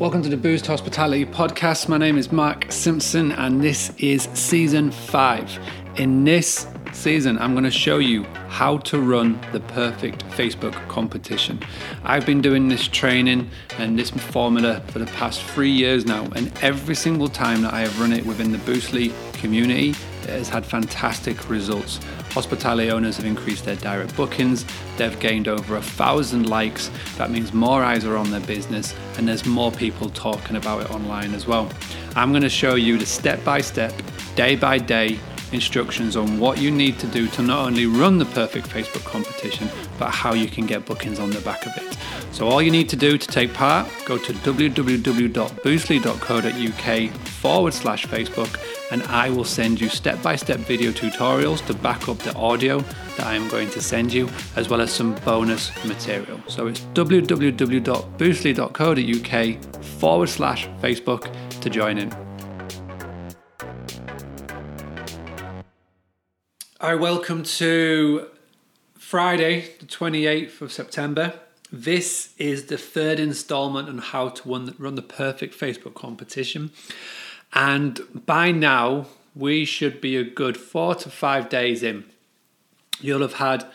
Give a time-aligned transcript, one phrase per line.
[0.00, 1.86] Welcome to the Boost Hospitality Podcast.
[1.86, 5.58] My name is Mark Simpson, and this is season five.
[5.96, 11.60] In this season, I'm going to show you how to run the perfect Facebook competition.
[12.02, 16.50] I've been doing this training and this formula for the past three years now, and
[16.62, 19.94] every single time that I have run it within the Boostly community,
[20.30, 22.00] has had fantastic results.
[22.30, 24.64] Hospitality owners have increased their direct bookings,
[24.96, 26.90] they've gained over a thousand likes.
[27.16, 30.90] That means more eyes are on their business, and there's more people talking about it
[30.90, 31.70] online as well.
[32.16, 33.92] I'm going to show you the step by step,
[34.36, 35.18] day by day
[35.52, 39.68] instructions on what you need to do to not only run the perfect Facebook competition,
[39.98, 41.96] but how you can get bookings on the back of it.
[42.32, 48.79] So, all you need to do to take part, go to www.boostly.co.uk forward slash Facebook,
[48.90, 52.80] and I will send you step by step video tutorials to back up the audio
[53.16, 56.40] that I am going to send you, as well as some bonus material.
[56.48, 62.12] So, it's www.boostly.co.uk forward slash Facebook to join in.
[66.80, 68.28] All right, welcome to
[68.94, 71.34] Friday, the 28th of September.
[71.72, 76.72] This is the third installment on how to run the perfect Facebook competition.
[77.52, 82.04] And by now, we should be a good four to five days in.
[83.00, 83.66] You'll have had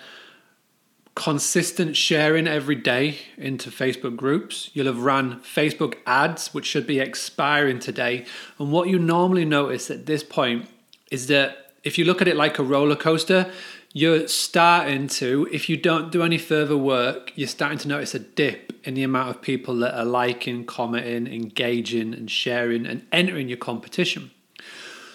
[1.15, 4.69] consistent sharing every day into Facebook groups.
[4.73, 8.25] You'll have ran Facebook ads, which should be expiring today.
[8.59, 10.67] And what you normally notice at this point
[11.09, 13.49] is that if you look at it like a roller coaster,
[13.97, 18.19] you're starting to, if you don't do any further work, you're starting to notice a
[18.19, 23.47] dip in the amount of people that are liking, commenting, engaging, and sharing and entering
[23.47, 24.31] your competition.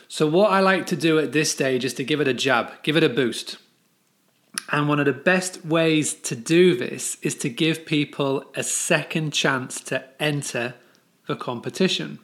[0.09, 2.83] So, what I like to do at this stage is to give it a jab,
[2.83, 3.59] give it a boost.
[4.73, 9.35] And one of the best ways to do this is to give people a second
[9.35, 10.73] chance to enter
[11.27, 12.19] the competition.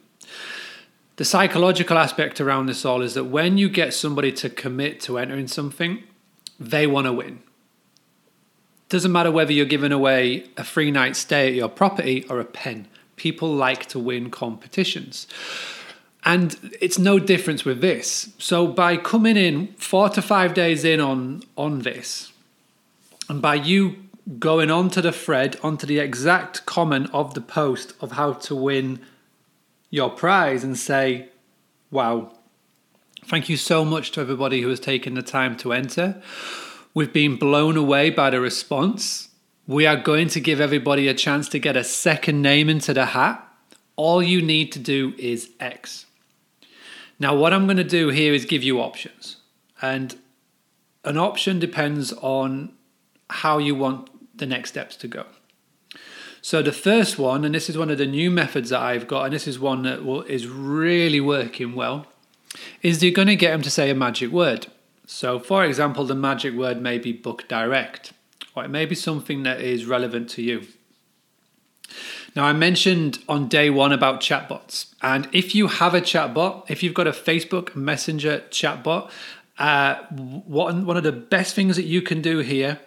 [1.17, 5.19] The psychological aspect around this all is that when you get somebody to commit to
[5.19, 6.01] entering something,
[6.59, 7.39] they want to win.
[8.89, 12.45] Doesn't matter whether you're giving away a free night stay at your property or a
[12.45, 12.87] pen.
[13.15, 15.27] People like to win competitions.
[16.23, 18.33] And it's no difference with this.
[18.37, 22.31] So by coming in four to five days in on, on this,
[23.29, 23.97] and by you
[24.39, 28.99] going onto the thread, onto the exact comment of the post of how to win
[29.89, 31.29] your prize and say,
[31.91, 32.31] wow,
[33.27, 36.21] thank you so much to everybody who has taken the time to enter.
[36.93, 39.29] We've been blown away by the response.
[39.67, 43.07] We are going to give everybody a chance to get a second name into the
[43.07, 43.45] hat.
[43.97, 46.05] All you need to do is X.
[47.19, 49.37] Now, what I'm going to do here is give you options.
[49.81, 50.15] And
[51.03, 52.71] an option depends on
[53.29, 55.25] how you want the next steps to go.
[56.41, 59.25] So the first one, and this is one of the new methods that I've got,
[59.25, 62.05] and this is one that will, is really working well,
[62.81, 64.67] is you're going to get them to say a magic word.
[65.05, 68.13] So, for example, the magic word may be book direct,
[68.55, 70.67] or it may be something that is relevant to you.
[72.35, 76.83] Now, I mentioned on day one about chatbots, and if you have a chatbot, if
[76.83, 79.09] you've got a Facebook Messenger chatbot,
[79.57, 82.79] uh, one, one of the best things that you can do here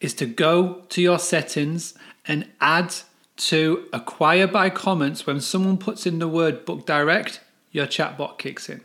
[0.00, 1.94] is to go to your settings
[2.26, 2.94] and add
[3.36, 7.40] to acquire by comments when someone puts in the word book direct,
[7.70, 8.80] your chatbot kicks in.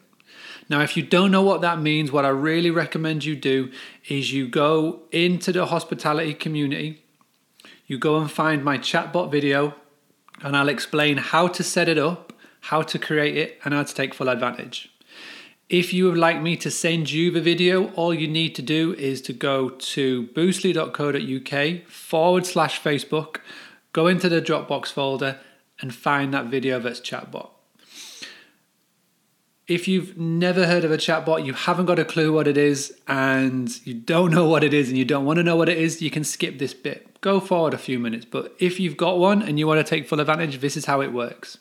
[0.70, 3.72] Now, if you don't know what that means, what I really recommend you do
[4.08, 7.04] is you go into the hospitality community,
[7.86, 9.76] you go and find my chatbot video,
[10.42, 13.94] and I'll explain how to set it up, how to create it, and how to
[13.94, 14.90] take full advantage.
[15.70, 18.94] If you would like me to send you the video, all you need to do
[18.94, 23.38] is to go to boostly.co.uk forward slash Facebook,
[23.92, 25.40] go into the Dropbox folder,
[25.82, 27.50] and find that video that's chatbot.
[29.68, 32.94] If you've never heard of a chatbot, you haven't got a clue what it is,
[33.08, 35.78] and you don't know what it is, and you don't want to know what it
[35.78, 37.22] is, you can skip this bit.
[37.22, 38.26] Go forward a few minutes.
[38.26, 41.00] But if you've got one and you want to take full advantage, this is how
[41.00, 41.60] it works.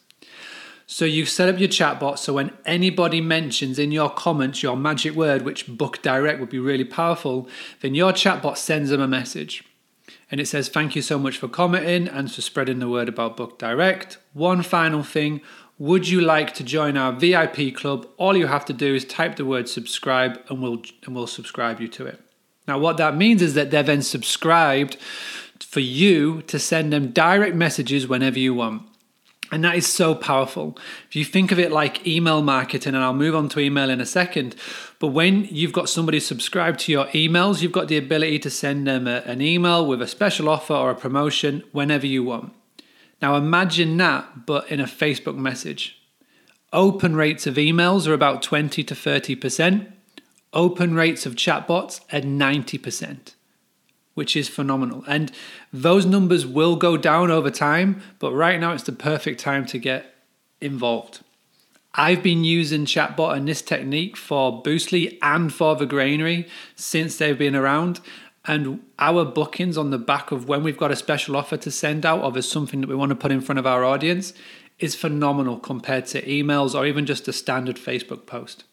[0.88, 5.14] So you set up your chatbot so when anybody mentions in your comments your magic
[5.14, 7.48] word, which book direct would be really powerful,
[7.80, 9.64] then your chatbot sends them a message.
[10.30, 13.36] And it says, Thank you so much for commenting and for spreading the word about
[13.36, 14.18] Book Direct.
[14.32, 15.40] One final thing
[15.78, 18.06] would you like to join our VIP club?
[18.16, 21.80] All you have to do is type the word subscribe and we'll, and we'll subscribe
[21.80, 22.20] you to it.
[22.68, 24.96] Now, what that means is that they're then subscribed
[25.60, 28.82] for you to send them direct messages whenever you want.
[29.50, 30.78] And that is so powerful.
[31.08, 34.00] If you think of it like email marketing, and I'll move on to email in
[34.00, 34.56] a second,
[34.98, 38.86] but when you've got somebody subscribed to your emails, you've got the ability to send
[38.86, 42.54] them a, an email with a special offer or a promotion whenever you want.
[43.22, 45.96] Now imagine that, but in a Facebook message.
[46.72, 49.92] Open rates of emails are about 20 to 30%.
[50.52, 53.34] Open rates of chatbots at 90%,
[54.14, 55.04] which is phenomenal.
[55.06, 55.30] And
[55.72, 59.78] those numbers will go down over time, but right now it's the perfect time to
[59.78, 60.14] get
[60.60, 61.20] involved.
[61.94, 67.38] I've been using chatbot and this technique for Boostly and for the granary since they've
[67.38, 68.00] been around.
[68.44, 72.04] And our bookings on the back of when we've got a special offer to send
[72.04, 74.32] out or there's something that we want to put in front of our audience
[74.80, 78.64] is phenomenal compared to emails or even just a standard Facebook post.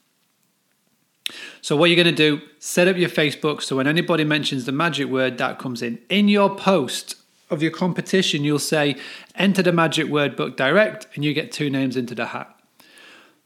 [1.61, 4.71] So, what you're going to do, set up your Facebook so when anybody mentions the
[4.71, 5.99] magic word, that comes in.
[6.09, 7.15] In your post
[7.51, 8.95] of your competition, you'll say,
[9.35, 12.55] enter the magic word book direct, and you get two names into the hat.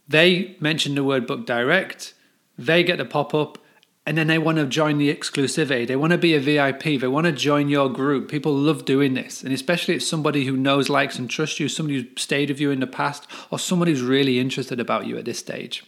[0.07, 2.13] They mention the word book direct,
[2.57, 3.57] they get the pop up,
[4.05, 5.87] and then they want to join the exclusivity.
[5.87, 6.99] They want to be a VIP.
[6.99, 8.29] They want to join your group.
[8.29, 9.43] People love doing this.
[9.43, 12.69] And especially it's somebody who knows, likes, and trusts you, somebody who's stayed with you
[12.71, 15.85] in the past, or somebody who's really interested about you at this stage.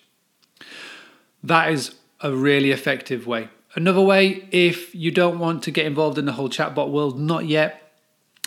[1.43, 3.49] That is a really effective way.
[3.75, 7.45] Another way, if you don't want to get involved in the whole chatbot world, not
[7.45, 7.91] yet,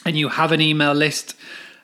[0.07, 1.37] and you have an email list,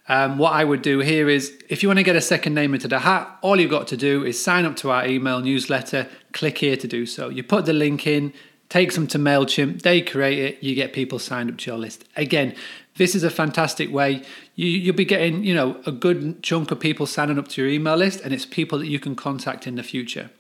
[0.09, 2.75] um, what I would do here is if you want to get a second name
[2.75, 6.09] into the hat, all you've got to do is sign up to our email newsletter,
[6.33, 7.31] click here to do so.
[7.31, 8.35] You put the link in,
[8.69, 12.05] takes them to MailChimp, they create it, you get people signed up to your list.
[12.17, 12.55] Again,
[12.97, 14.23] this is a fantastic way.
[14.57, 17.71] You, you'll be getting, you know, a good chunk of people signing up to your
[17.71, 20.31] email list, and it's people that you can contact in the future.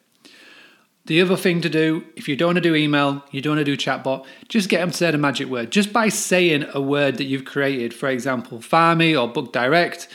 [1.07, 3.67] The other thing to do, if you don't want to do email, you don't want
[3.67, 5.71] to do chatbot, just get them to say the magic word.
[5.71, 10.09] Just by saying a word that you've created, for example, Farmy or Book Direct,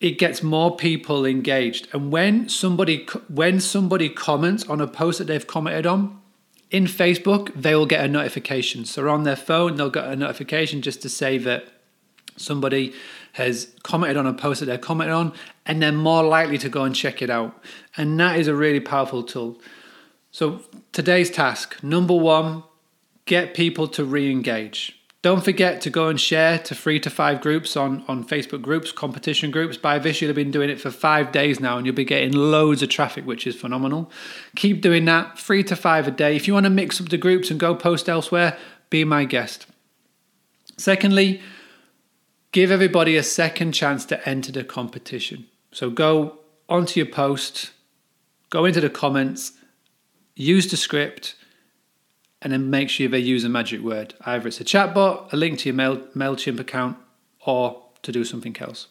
[0.00, 1.86] it gets more people engaged.
[1.92, 6.18] And when somebody when somebody comments on a post that they've commented on
[6.70, 8.86] in Facebook, they will get a notification.
[8.86, 11.66] So on their phone, they'll get a notification just to say that
[12.36, 12.94] somebody
[13.32, 15.32] has commented on a post that they're commenting on,
[15.66, 17.62] and they're more likely to go and check it out.
[17.96, 19.60] And that is a really powerful tool.
[20.32, 20.62] So,
[20.92, 22.62] today's task number one,
[23.26, 24.98] get people to re engage.
[25.20, 28.90] Don't forget to go and share to three to five groups on, on Facebook groups,
[28.90, 29.76] competition groups.
[29.76, 32.32] By this, you'll have been doing it for five days now and you'll be getting
[32.32, 34.10] loads of traffic, which is phenomenal.
[34.56, 36.34] Keep doing that, three to five a day.
[36.34, 38.58] If you want to mix up the groups and go post elsewhere,
[38.90, 39.66] be my guest.
[40.76, 41.40] Secondly,
[42.50, 45.46] give everybody a second chance to enter the competition.
[45.70, 46.38] So go
[46.68, 47.70] onto your post,
[48.50, 49.52] go into the comments,
[50.34, 51.34] use the script,
[52.40, 54.14] and then make sure they use a magic word.
[54.26, 56.96] Either it's a chatbot, a link to your Mail, MailChimp account,
[57.46, 58.88] or to do something else.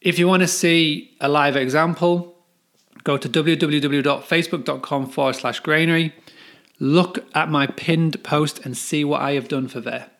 [0.00, 2.38] If you want to see a live example,
[3.04, 6.14] go to www.facebook.com forward slash granary.
[6.78, 10.10] Look at my pinned post and see what I have done for there.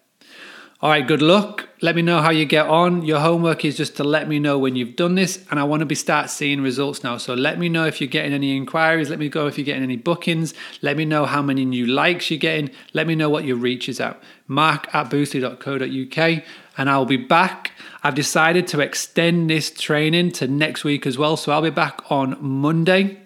[0.81, 1.69] All right, good luck.
[1.83, 3.05] Let me know how you get on.
[3.05, 5.81] Your homework is just to let me know when you've done this, and I want
[5.81, 7.17] to be start seeing results now.
[7.17, 9.11] So let me know if you're getting any inquiries.
[9.11, 10.55] Let me know if you're getting any bookings.
[10.81, 12.71] Let me know how many new likes you're getting.
[12.93, 14.23] Let me know what your reach is at.
[14.47, 16.43] Mark at boostly.co.uk,
[16.77, 17.73] and I'll be back.
[18.05, 21.37] I've decided to extend this training to next week as well.
[21.37, 23.19] So I'll be back on Monday,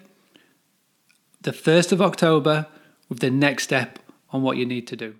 [1.41, 2.65] the 1st of October,
[3.09, 3.99] with the next step
[4.31, 5.13] on what you need to do.